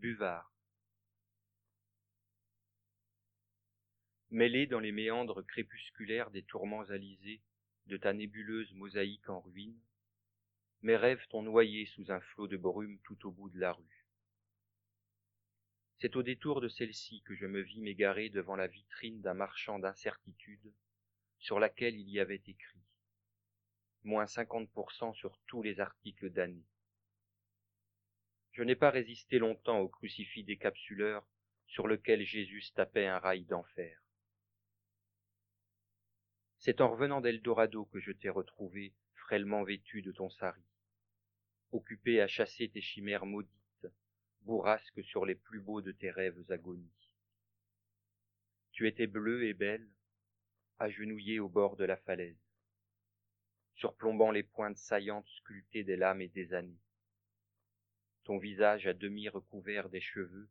Buvard. 0.00 0.52
Mêlé 4.30 4.66
dans 4.66 4.78
les 4.78 4.92
méandres 4.92 5.42
crépusculaires 5.46 6.30
des 6.30 6.42
tourments 6.42 6.82
alizés 6.90 7.40
de 7.86 7.96
ta 7.96 8.12
nébuleuse 8.12 8.72
mosaïque 8.74 9.28
en 9.30 9.40
ruine, 9.40 9.80
mes 10.82 10.96
rêves 10.96 11.26
t'ont 11.30 11.42
noyé 11.42 11.86
sous 11.86 12.12
un 12.12 12.20
flot 12.20 12.46
de 12.46 12.58
brume 12.58 12.98
tout 13.04 13.26
au 13.26 13.30
bout 13.30 13.48
de 13.48 13.58
la 13.58 13.72
rue. 13.72 14.06
C'est 15.98 16.14
au 16.14 16.22
détour 16.22 16.60
de 16.60 16.68
celle-ci 16.68 17.22
que 17.22 17.34
je 17.34 17.46
me 17.46 17.62
vis 17.62 17.80
m'égarer 17.80 18.28
devant 18.28 18.56
la 18.56 18.66
vitrine 18.66 19.22
d'un 19.22 19.34
marchand 19.34 19.78
d'incertitude 19.78 20.74
sur 21.38 21.58
laquelle 21.58 21.98
il 21.98 22.10
y 22.10 22.20
avait 22.20 22.42
écrit 22.46 22.84
moins 24.04 24.26
50% 24.26 25.14
sur 25.14 25.38
tous 25.46 25.62
les 25.62 25.80
articles 25.80 26.30
d'année. 26.30 26.66
Je 28.56 28.62
n'ai 28.62 28.74
pas 28.74 28.88
résisté 28.88 29.38
longtemps 29.38 29.80
au 29.80 29.88
crucifix 29.90 30.42
décapsuleur 30.42 31.28
sur 31.66 31.86
lequel 31.86 32.24
Jésus 32.24 32.64
tapait 32.74 33.06
un 33.06 33.18
rail 33.18 33.44
d'enfer. 33.44 34.02
C'est 36.56 36.80
en 36.80 36.90
revenant 36.90 37.20
d'Eldorado 37.20 37.84
que 37.84 38.00
je 38.00 38.12
t'ai 38.12 38.30
retrouvé 38.30 38.94
frêlement 39.12 39.62
vêtu 39.62 40.00
de 40.00 40.10
ton 40.10 40.30
sari, 40.30 40.64
occupé 41.70 42.22
à 42.22 42.28
chasser 42.28 42.70
tes 42.70 42.80
chimères 42.80 43.26
maudites, 43.26 43.88
bourrasques 44.40 45.04
sur 45.04 45.26
les 45.26 45.34
plus 45.34 45.60
beaux 45.60 45.82
de 45.82 45.92
tes 45.92 46.10
rêves 46.10 46.42
agonies. 46.48 47.10
Tu 48.72 48.88
étais 48.88 49.06
bleue 49.06 49.44
et 49.44 49.52
belle, 49.52 49.86
agenouillée 50.78 51.40
au 51.40 51.50
bord 51.50 51.76
de 51.76 51.84
la 51.84 51.98
falaise, 51.98 52.40
surplombant 53.74 54.30
les 54.30 54.44
pointes 54.44 54.78
saillantes 54.78 55.28
sculptées 55.28 55.84
des 55.84 55.96
lames 55.96 56.22
et 56.22 56.28
des 56.28 56.54
années 56.54 56.80
ton 58.26 58.38
visage 58.38 58.88
à 58.88 58.92
demi 58.92 59.28
recouvert 59.28 59.88
des 59.88 60.00
cheveux 60.00 60.48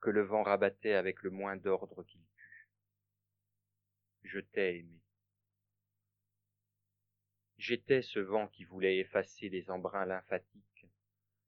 que 0.00 0.08
le 0.08 0.22
vent 0.22 0.42
rabattait 0.42 0.94
avec 0.94 1.22
le 1.22 1.28
moins 1.28 1.56
d'ordre 1.56 2.02
qu'il 2.04 2.22
put. 2.36 2.68
Je 4.22 4.40
t'ai 4.40 4.78
aimé. 4.78 4.98
J'étais 7.58 8.00
ce 8.00 8.18
vent 8.18 8.48
qui 8.48 8.64
voulait 8.64 8.96
effacer 8.96 9.50
les 9.50 9.70
embruns 9.70 10.06
lymphatiques, 10.06 10.86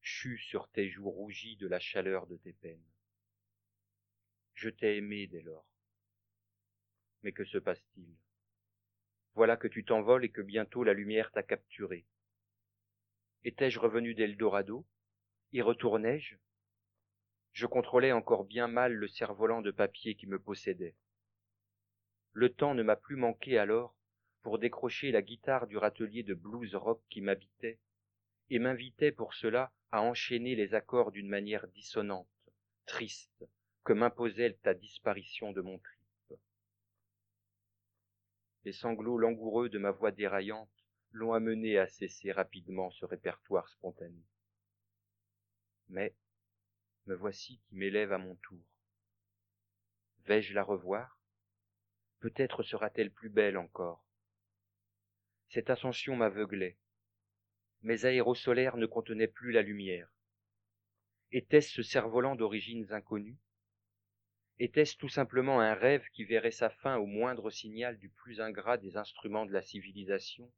chus 0.03 0.37
sur 0.37 0.69
tes 0.69 0.91
joues 0.91 1.09
rougies 1.09 1.57
de 1.57 1.67
la 1.67 1.81
chaleur 1.81 2.27
de 2.27 2.37
tes 2.37 2.53
peines. 2.53 2.93
Je 4.53 4.69
t'ai 4.69 4.99
aimé 4.99 5.27
dès 5.29 5.41
lors. 5.41 5.67
Mais 7.23 7.33
que 7.33 7.47
se 7.47 7.57
passe-t-il? 7.57 8.15
Voilà 9.33 9.57
que 9.57 9.67
tu 9.67 9.83
t'envoles 9.83 10.27
et 10.27 10.31
que 10.31 10.43
bientôt 10.43 10.85
la 10.85 10.93
lumière 10.93 11.33
t'a 11.33 11.43
capturé. 11.43 12.05
Étais-je 13.45 13.81
revenu 13.81 14.15
d'Eldorado? 14.15 14.85
Y 15.55 15.63
retournai-je? 15.63 16.35
Je 17.53 17.67
contrôlais 17.67 18.11
encore 18.11 18.43
bien 18.45 18.67
mal 18.67 18.93
le 18.93 19.07
cerf-volant 19.07 19.63
de 19.63 19.71
papier 19.71 20.17
qui 20.17 20.27
me 20.27 20.41
possédait. 20.41 20.97
Le 22.33 22.53
temps 22.53 22.75
ne 22.75 22.83
m'a 22.83 22.97
plus 22.97 23.15
manqué 23.15 23.57
alors 23.57 23.95
pour 24.43 24.59
décrocher 24.59 25.13
la 25.13 25.23
guitare 25.23 25.69
du 25.69 25.77
râtelier 25.77 26.25
de 26.25 26.35
blues 26.35 26.75
rock 26.75 27.01
qui 27.09 27.21
m'habitait 27.21 27.79
et 28.51 28.59
m'invitait 28.59 29.13
pour 29.13 29.33
cela 29.33 29.73
à 29.93 30.03
enchaîner 30.03 30.57
les 30.57 30.75
accords 30.75 31.13
d'une 31.13 31.29
manière 31.29 31.69
dissonante, 31.69 32.27
triste, 32.87 33.45
que 33.85 33.93
m'imposait 33.93 34.59
ta 34.65 34.75
disparition 34.75 35.53
de 35.53 35.61
mon 35.61 35.79
trip. 35.79 36.41
Les 38.65 38.73
sanglots 38.73 39.19
langoureux 39.19 39.69
de 39.69 39.79
ma 39.79 39.93
voix 39.93 40.11
déraillante 40.11 40.85
l'ont 41.13 41.33
amené 41.33 41.79
à 41.79 41.87
cesser 41.87 42.33
rapidement 42.33 42.91
ce 42.91 43.05
répertoire 43.05 43.69
spontané 43.69 44.25
mais 45.89 46.15
me 47.07 47.15
voici 47.15 47.61
qui 47.67 47.77
m'élève 47.77 48.13
à 48.13 48.19
mon 48.19 48.37
tour. 48.37 48.65
Vais-je 50.27 50.55
la 50.55 50.63
revoir? 50.63 51.19
Peut-être 52.21 52.63
sera-t-elle 52.63 53.11
plus 53.11 53.29
belle 53.29 53.59
encore. 53.59 54.05
Cette 55.49 55.71
ascension 55.71 56.17
m'aveuglait. 56.17 56.79
Mes 57.83 58.07
aérosolaires 58.07 58.79
ne 58.79 58.87
contenaient 58.87 59.29
plus 59.29 59.53
la 59.53 59.61
lumière. 59.61 60.09
Était-ce 61.33 61.71
ce 61.71 61.83
cerf-volant 61.83 62.37
d'origines 62.37 62.91
inconnues? 62.93 63.39
Était-ce 64.59 64.97
tout 64.97 65.09
simplement 65.09 65.61
un 65.61 65.75
rêve 65.75 66.09
qui 66.13 66.25
verrait 66.25 66.51
sa 66.51 66.71
fin 66.71 66.97
au 66.97 67.07
moindre 67.07 67.51
signal 67.51 67.99
du 67.99 68.09
plus 68.09 68.41
ingrat 68.41 68.79
des 68.79 68.97
instruments 68.97 69.45
de 69.45 69.53
la 69.53 69.63
civilisation, 69.63 70.51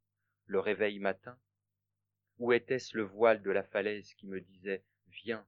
le 0.45 0.61
réveil 0.61 0.99
matin? 0.99 1.39
Ou 2.39 2.53
était-ce 2.53 2.97
le 2.97 3.05
voile 3.05 3.43
de 3.43 3.51
la 3.51 3.65
falaise 3.65 4.13
qui 4.15 4.27
me 4.27 4.41
disait 4.41 4.85
Viens, 5.25 5.47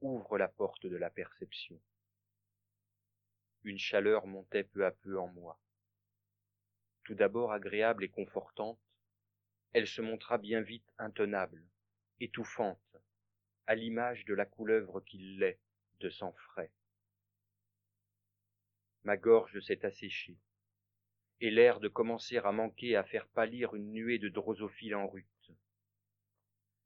ouvre 0.00 0.38
la 0.38 0.48
porte 0.48 0.86
de 0.86 0.96
la 0.96 1.08
perception. 1.08 1.80
Une 3.62 3.78
chaleur 3.78 4.26
montait 4.26 4.64
peu 4.64 4.84
à 4.84 4.90
peu 4.90 5.18
en 5.18 5.28
moi. 5.28 5.58
Tout 7.04 7.14
d'abord 7.14 7.52
agréable 7.52 8.04
et 8.04 8.08
confortante, 8.08 8.80
elle 9.72 9.86
se 9.86 10.02
montra 10.02 10.36
bien 10.36 10.60
vite 10.60 10.92
intenable, 10.98 11.64
étouffante, 12.20 12.96
à 13.66 13.74
l'image 13.74 14.24
de 14.24 14.34
la 14.34 14.46
couleuvre 14.46 15.00
qu'il 15.00 15.38
l'est 15.38 15.60
de 16.00 16.10
sang 16.10 16.32
frais. 16.32 16.72
Ma 19.04 19.16
gorge 19.16 19.60
s'est 19.60 19.86
asséchée, 19.86 20.38
et 21.40 21.50
l'air 21.50 21.78
de 21.78 21.88
commencer 21.88 22.38
à 22.38 22.52
manquer 22.52 22.96
à 22.96 23.04
faire 23.04 23.28
pâlir 23.28 23.74
une 23.74 23.92
nuée 23.92 24.18
de 24.18 24.28
drosophiles 24.28 24.96
en 24.96 25.06
rut 25.06 25.28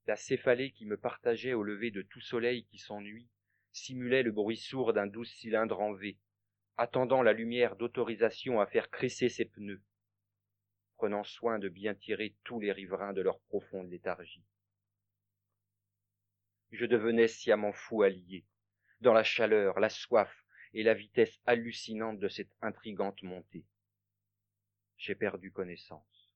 la 0.08 0.16
céphalée 0.16 0.72
qui 0.72 0.86
me 0.86 0.96
partageait 0.96 1.52
au 1.52 1.62
lever 1.62 1.90
de 1.90 2.00
tout 2.00 2.22
soleil 2.22 2.64
qui 2.64 2.78
s'ennuie 2.78 3.28
simulait 3.72 4.22
le 4.22 4.32
bruit 4.32 4.56
sourd 4.56 4.94
d'un 4.94 5.06
douze 5.06 5.30
cylindre 5.30 5.80
en 5.80 5.92
V, 5.92 6.16
attendant 6.78 7.22
la 7.22 7.34
lumière 7.34 7.76
d'autorisation 7.76 8.58
à 8.58 8.66
faire 8.66 8.88
crisser 8.88 9.28
ses 9.28 9.44
pneus, 9.44 9.82
prenant 10.96 11.24
soin 11.24 11.58
de 11.58 11.68
bien 11.68 11.94
tirer 11.94 12.34
tous 12.42 12.58
les 12.58 12.72
riverains 12.72 13.12
de 13.12 13.20
leur 13.20 13.38
profonde 13.40 13.90
léthargie. 13.90 14.46
Je 16.70 16.86
devenais 16.86 17.28
sciemment 17.28 17.74
fou 17.74 18.02
allié, 18.02 18.46
dans 19.02 19.12
la 19.12 19.24
chaleur, 19.24 19.78
la 19.78 19.90
soif 19.90 20.34
et 20.72 20.84
la 20.84 20.94
vitesse 20.94 21.38
hallucinante 21.44 22.18
de 22.18 22.28
cette 22.28 22.56
intrigante 22.62 23.22
montée. 23.22 23.66
J'ai 24.96 25.14
perdu 25.14 25.52
connaissance, 25.52 26.34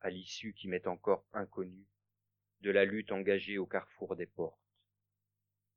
à 0.00 0.08
l'issue 0.08 0.54
qui 0.54 0.68
m'est 0.68 0.86
encore 0.86 1.26
inconnue, 1.34 1.86
de 2.60 2.70
la 2.70 2.84
lutte 2.84 3.12
engagée 3.12 3.58
au 3.58 3.66
carrefour 3.66 4.16
des 4.16 4.26
portes, 4.26 4.58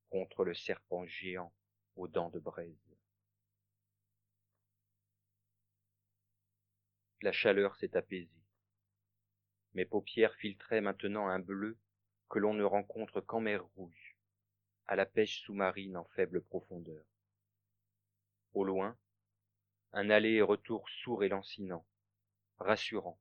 contre 0.10 0.44
le 0.44 0.54
serpent 0.54 1.06
géant 1.06 1.54
aux 1.96 2.08
dents 2.08 2.30
de 2.30 2.40
braise. 2.40 2.96
La 7.22 7.32
chaleur 7.32 7.76
s'est 7.76 7.96
apaisée. 7.96 8.30
Mes 9.74 9.86
paupières 9.86 10.36
filtraient 10.36 10.82
maintenant 10.82 11.28
un 11.28 11.40
bleu 11.40 11.78
que 12.30 12.40
l'on 12.40 12.54
ne 12.54 12.64
rencontre 12.64 13.22
qu'en 13.22 13.42
mer 13.42 13.64
rouge, 13.76 14.16
à 14.88 14.96
la 14.96 15.06
pêche 15.06 15.42
sous-marine 15.42 15.98
en 15.98 16.06
faible 16.16 16.42
profondeur. 16.42 17.06
Au 18.54 18.64
loin, 18.64 18.98
un 19.94 20.10
aller 20.10 20.32
et 20.32 20.42
retour 20.42 20.90
sourd 20.90 21.24
et 21.24 21.30
lancinant, 21.30 21.86
rassurant, 22.58 23.20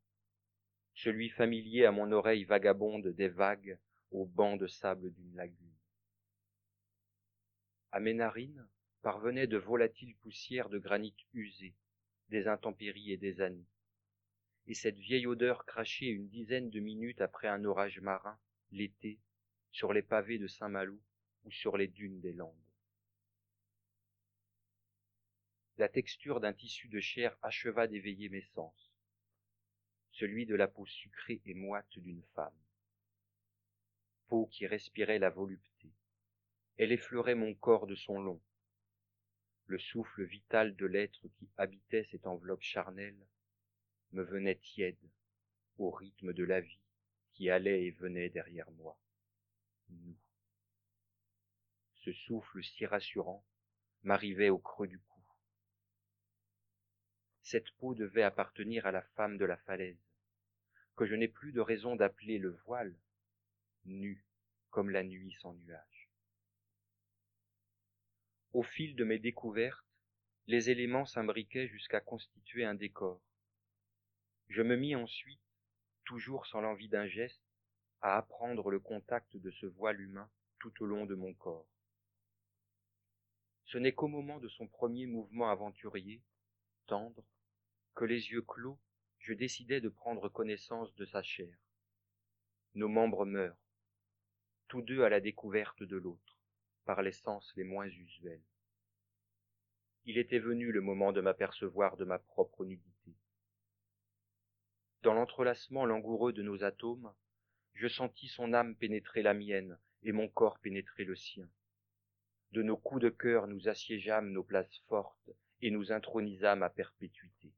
celui 1.03 1.31
familier 1.31 1.87
à 1.87 1.93
mon 1.93 2.13
oreille 2.13 2.45
vagabonde 2.45 3.09
des 3.09 3.29
vagues 3.29 3.79
au 4.11 4.27
banc 4.27 4.57
de 4.57 4.67
sable 4.67 5.11
d'une 5.15 5.35
lagune. 5.35 5.75
À 7.91 8.01
mes 8.01 8.13
narines 8.13 8.69
parvenaient 9.01 9.47
de 9.47 9.57
volatiles 9.57 10.15
poussières 10.17 10.69
de 10.69 10.79
granit 10.79 11.17
usé, 11.33 11.75
des 12.29 12.49
intempéries 12.49 13.13
et 13.13 13.17
des 13.17 13.41
années, 13.41 13.67
et 14.67 14.75
cette 14.75 14.99
vieille 14.99 15.27
odeur 15.27 15.65
crachée 15.65 16.07
une 16.07 16.29
dizaine 16.29 16.69
de 16.69 16.81
minutes 16.81 17.23
après 17.23 17.49
un 17.49 17.65
orage 17.65 18.01
marin, 18.01 18.39
l'été, 18.71 19.19
sur 19.73 19.95
les 19.95 20.03
pavés 20.03 20.39
de 20.39 20.49
Saint-Malo 20.49 21.01
ou 21.45 21.51
sur 21.51 21.79
les 21.79 21.89
dunes 21.89 22.21
des 22.21 22.35
Landes. 22.35 22.55
La 25.79 25.89
texture 25.89 26.41
d'un 26.41 26.53
tissu 26.53 26.89
de 26.89 27.01
chair 27.01 27.35
acheva 27.41 27.87
d'éveiller 27.87 28.29
mes 28.29 28.43
sens 28.43 28.90
celui 30.21 30.45
de 30.45 30.55
la 30.55 30.69
peau 30.69 30.85
sucrée 30.85 31.41
et 31.47 31.55
moite 31.55 31.99
d'une 31.99 32.23
femme. 32.35 32.53
Peau 34.29 34.47
qui 34.49 34.67
respirait 34.67 35.19
la 35.19 35.31
volupté. 35.31 35.91
Elle 36.77 36.93
effleurait 36.93 37.35
mon 37.35 37.55
corps 37.55 37.87
de 37.87 37.95
son 37.95 38.21
long. 38.21 38.43
Le 39.65 39.79
souffle 39.79 40.25
vital 40.25 40.77
de 40.77 40.85
l'être 40.85 41.27
qui 41.39 41.49
habitait 41.57 42.07
cette 42.11 42.27
enveloppe 42.27 42.61
charnelle 42.61 43.27
me 44.13 44.23
venait 44.23 44.57
tiède 44.57 44.99
au 45.79 45.91
rythme 45.91 46.35
de 46.35 46.45
la 46.45 46.61
vie 46.61 46.83
qui 47.33 47.49
allait 47.49 47.87
et 47.87 47.91
venait 47.91 48.29
derrière 48.29 48.71
moi. 48.73 48.99
Nous. 49.89 50.17
Ce 51.95 52.13
souffle 52.13 52.63
si 52.63 52.85
rassurant 52.85 53.43
m'arrivait 54.03 54.51
au 54.51 54.59
creux 54.59 54.87
du 54.87 54.99
cou. 54.99 55.23
Cette 57.41 57.71
peau 57.79 57.95
devait 57.95 58.23
appartenir 58.23 58.85
à 58.85 58.93
la 58.93 59.03
femme 59.03 59.39
de 59.39 59.47
la 59.47 59.57
falaise, 59.57 60.10
que 61.01 61.07
je 61.07 61.15
n'ai 61.15 61.29
plus 61.29 61.53
de 61.53 61.63
raison 61.63 61.97
d'appeler 61.97 62.37
le 62.37 62.51
voile, 62.67 62.95
nu 63.87 64.23
comme 64.69 64.91
la 64.91 65.03
nuit 65.03 65.35
sans 65.41 65.55
nuage. 65.55 66.11
Au 68.53 68.63
fil 68.63 68.95
de 68.97 69.05
mes 69.05 69.19
découvertes, 69.19 69.87
les 70.47 70.69
éléments 70.69 71.07
s'imbriquaient 71.07 71.69
jusqu'à 71.69 72.03
constituer 72.03 72.67
un 72.67 72.75
décor. 72.75 73.23
Je 74.51 74.61
me 74.61 74.77
mis 74.77 74.95
ensuite, 74.95 75.41
toujours 76.05 76.45
sans 76.45 76.61
l'envie 76.61 76.91
d'un 76.91 77.07
geste, 77.07 77.41
à 78.03 78.19
apprendre 78.19 78.71
le 78.71 78.79
contact 78.79 79.39
de 79.39 79.51
ce 79.53 79.65
voile 79.65 80.03
humain 80.03 80.31
tout 80.59 80.83
au 80.83 80.87
long 80.87 81.07
de 81.07 81.15
mon 81.15 81.33
corps. 81.33 81.67
Ce 83.65 83.79
n'est 83.79 83.95
qu'au 83.95 84.09
moment 84.09 84.39
de 84.39 84.49
son 84.49 84.67
premier 84.67 85.07
mouvement 85.07 85.49
aventurier, 85.49 86.21
tendre, 86.85 87.25
que 87.95 88.05
les 88.05 88.33
yeux 88.33 88.43
clos, 88.43 88.79
je 89.21 89.35
décidai 89.35 89.81
de 89.81 89.89
prendre 89.89 90.29
connaissance 90.29 90.95
de 90.97 91.05
sa 91.05 91.23
chair. 91.23 91.55
Nos 92.75 92.89
membres 92.89 93.27
meurent, 93.27 93.57
tous 94.69 94.83
deux 94.83 95.03
à 95.03 95.09
la 95.09 95.21
découverte 95.21 95.83
de 95.83 95.97
l'autre, 95.97 96.39
par 96.85 97.03
les 97.03 97.13
sens 97.13 97.53
les 97.57 97.65
moins 97.65 97.89
usuels. 97.89 98.43
Il 100.07 100.17
était 100.17 100.39
venu 100.39 100.73
le 100.73 100.81
moment 100.81 101.13
de 101.13 101.21
m'apercevoir 101.21 101.97
de 101.97 102.05
ma 102.05 102.19
propre 102.19 102.65
nudité. 102.65 103.15
Dans 105.03 105.13
l'entrelacement 105.13 105.85
langoureux 105.85 106.33
de 106.33 106.43
nos 106.43 106.65
atomes, 106.65 107.13
je 107.75 107.89
sentis 107.89 108.29
son 108.29 108.55
âme 108.55 108.75
pénétrer 108.75 109.23
la 109.23 109.35
mienne 109.35 109.79
et 110.03 110.13
mon 110.13 110.29
corps 110.29 110.59
pénétrer 110.59 111.05
le 111.05 111.17
sien. 111.17 111.49
De 112.53 112.63
nos 112.63 112.77
coups 112.77 113.03
de 113.03 113.11
cœur 113.11 113.47
nous 113.47 113.69
assiégeâmes 113.69 114.33
nos 114.33 114.43
places 114.43 114.79
fortes 114.89 115.31
et 115.61 115.71
nous 115.71 115.93
intronisâmes 115.93 116.63
à 116.63 116.71
perpétuité. 116.71 117.53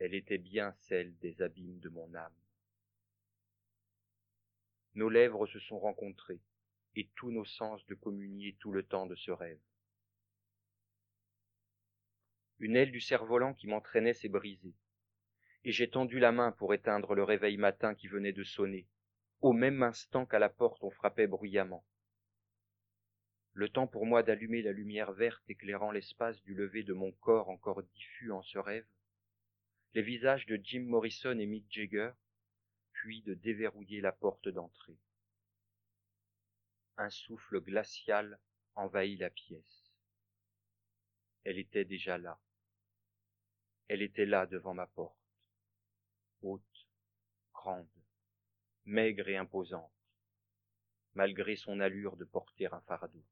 Elle 0.00 0.14
était 0.14 0.38
bien 0.38 0.72
celle 0.78 1.14
des 1.18 1.42
abîmes 1.42 1.78
de 1.80 1.90
mon 1.90 2.14
âme. 2.14 2.34
Nos 4.94 5.10
lèvres 5.10 5.46
se 5.46 5.60
sont 5.60 5.78
rencontrées 5.78 6.40
et 6.96 7.08
tous 7.16 7.30
nos 7.30 7.44
sens 7.44 7.84
de 7.86 7.94
communier 7.94 8.56
tout 8.60 8.72
le 8.72 8.82
temps 8.82 9.06
de 9.06 9.14
ce 9.14 9.30
rêve. 9.30 9.60
Une 12.60 12.76
aile 12.76 12.90
du 12.90 13.00
cerf-volant 13.00 13.52
qui 13.52 13.66
m'entraînait 13.66 14.14
s'est 14.14 14.30
brisée, 14.30 14.74
et 15.64 15.72
j'ai 15.72 15.90
tendu 15.90 16.18
la 16.18 16.32
main 16.32 16.50
pour 16.52 16.72
éteindre 16.72 17.14
le 17.14 17.22
réveil 17.22 17.58
matin 17.58 17.94
qui 17.94 18.08
venait 18.08 18.32
de 18.32 18.42
sonner, 18.42 18.88
au 19.42 19.52
même 19.52 19.82
instant 19.82 20.24
qu'à 20.24 20.38
la 20.38 20.48
porte 20.48 20.82
on 20.82 20.90
frappait 20.90 21.26
bruyamment. 21.26 21.84
Le 23.52 23.68
temps 23.68 23.86
pour 23.86 24.06
moi 24.06 24.22
d'allumer 24.22 24.62
la 24.62 24.72
lumière 24.72 25.12
verte 25.12 25.44
éclairant 25.50 25.90
l'espace 25.90 26.40
du 26.42 26.54
lever 26.54 26.84
de 26.84 26.94
mon 26.94 27.12
corps 27.12 27.50
encore 27.50 27.82
diffus 27.82 28.32
en 28.32 28.42
ce 28.42 28.58
rêve, 28.58 28.86
les 29.94 30.02
visages 30.02 30.46
de 30.46 30.60
Jim 30.62 30.84
Morrison 30.84 31.38
et 31.38 31.46
Mick 31.46 31.66
Jagger, 31.70 32.12
puis 32.92 33.22
de 33.22 33.34
déverrouiller 33.34 34.00
la 34.00 34.12
porte 34.12 34.48
d'entrée. 34.48 34.98
Un 36.96 37.10
souffle 37.10 37.60
glacial 37.60 38.38
envahit 38.74 39.18
la 39.18 39.30
pièce. 39.30 39.92
Elle 41.44 41.58
était 41.58 41.84
déjà 41.84 42.18
là. 42.18 42.38
Elle 43.88 44.02
était 44.02 44.26
là 44.26 44.46
devant 44.46 44.74
ma 44.74 44.86
porte, 44.86 45.16
haute, 46.42 46.86
grande, 47.52 47.88
maigre 48.84 49.28
et 49.28 49.36
imposante, 49.36 49.92
malgré 51.14 51.56
son 51.56 51.80
allure 51.80 52.16
de 52.16 52.24
porter 52.24 52.66
un 52.66 52.80
fardeau. 52.82 53.24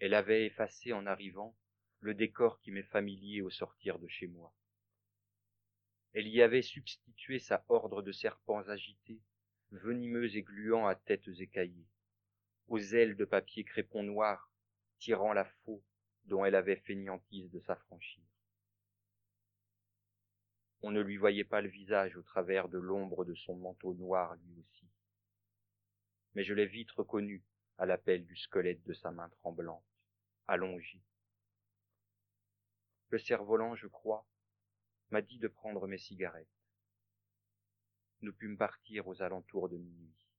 Elle 0.00 0.14
avait 0.14 0.44
effacé 0.44 0.92
en 0.92 1.06
arrivant 1.06 1.56
le 2.00 2.14
décor 2.14 2.58
qui 2.60 2.70
m'est 2.70 2.82
familier 2.82 3.42
au 3.42 3.50
sortir 3.50 3.98
de 3.98 4.08
chez 4.08 4.26
moi. 4.26 4.52
Elle 6.12 6.28
y 6.28 6.42
avait 6.42 6.62
substitué 6.62 7.38
sa 7.38 7.64
horde 7.68 8.04
de 8.04 8.12
serpents 8.12 8.66
agités, 8.68 9.20
venimeux 9.70 10.34
et 10.34 10.42
gluants 10.42 10.86
à 10.86 10.94
têtes 10.94 11.28
écaillées, 11.38 11.86
aux 12.68 12.78
ailes 12.78 13.16
de 13.16 13.24
papier 13.24 13.64
crépon 13.64 14.02
noir, 14.02 14.50
tirant 14.98 15.32
la 15.32 15.44
faux 15.44 15.82
dont 16.24 16.44
elle 16.44 16.54
avait 16.54 16.76
fainéantise 16.76 17.50
de 17.50 17.60
s'affranchir. 17.60 18.24
On 20.82 20.90
ne 20.90 21.00
lui 21.00 21.18
voyait 21.18 21.44
pas 21.44 21.60
le 21.60 21.68
visage 21.68 22.16
au 22.16 22.22
travers 22.22 22.68
de 22.68 22.78
l'ombre 22.78 23.24
de 23.24 23.34
son 23.34 23.56
manteau 23.56 23.94
noir 23.94 24.34
lui 24.36 24.58
aussi. 24.58 24.88
Mais 26.34 26.44
je 26.44 26.54
l'ai 26.54 26.66
vite 26.66 26.90
reconnu 26.92 27.44
à 27.76 27.84
l'appel 27.86 28.24
du 28.24 28.36
squelette 28.36 28.82
de 28.84 28.94
sa 28.94 29.10
main 29.10 29.28
tremblante, 29.28 29.84
allongée. 30.46 31.02
Le 33.10 33.18
cerf-volant, 33.18 33.74
je 33.74 33.88
crois, 33.88 34.24
m'a 35.10 35.20
dit 35.20 35.38
de 35.38 35.48
prendre 35.48 35.88
mes 35.88 35.98
cigarettes. 35.98 36.46
Nous 38.22 38.32
pûmes 38.32 38.56
partir 38.56 39.08
aux 39.08 39.20
alentours 39.20 39.68
de 39.68 39.76
minuit. 39.76 40.29